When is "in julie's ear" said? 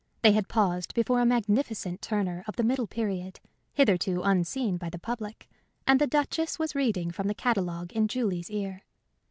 7.93-8.81